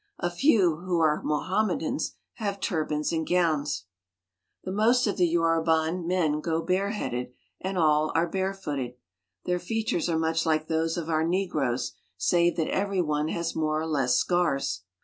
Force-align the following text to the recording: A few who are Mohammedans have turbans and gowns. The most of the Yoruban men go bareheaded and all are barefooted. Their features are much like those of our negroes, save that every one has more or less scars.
A 0.17 0.31
few 0.31 0.77
who 0.77 0.99
are 0.99 1.21
Mohammedans 1.21 2.15
have 2.37 2.59
turbans 2.59 3.11
and 3.11 3.23
gowns. 3.29 3.85
The 4.63 4.71
most 4.71 5.05
of 5.05 5.17
the 5.17 5.31
Yoruban 5.31 6.07
men 6.07 6.39
go 6.41 6.63
bareheaded 6.63 7.33
and 7.59 7.77
all 7.77 8.11
are 8.15 8.27
barefooted. 8.27 8.95
Their 9.45 9.59
features 9.59 10.09
are 10.09 10.17
much 10.17 10.43
like 10.43 10.65
those 10.67 10.97
of 10.97 11.07
our 11.09 11.23
negroes, 11.23 11.93
save 12.17 12.55
that 12.55 12.69
every 12.71 13.03
one 13.03 13.27
has 13.27 13.55
more 13.55 13.79
or 13.79 13.85
less 13.85 14.15
scars. 14.15 14.81